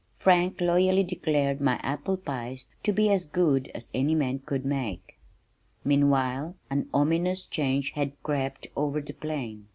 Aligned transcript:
Frank 0.17 0.59
loyally 0.61 1.03
declared 1.03 1.61
my 1.61 1.79
apple 1.83 2.17
pies 2.17 2.69
to 2.81 2.91
be 2.91 3.11
as 3.11 3.27
good 3.27 3.69
as 3.75 3.91
any 3.93 4.15
man 4.15 4.39
could 4.39 4.65
make. 4.65 5.19
Meanwhile 5.83 6.55
an 6.71 6.89
ominous 6.91 7.45
change 7.45 7.91
had 7.91 8.13
crept 8.23 8.65
over 8.75 8.99
the 8.99 9.13
plain. 9.13 9.67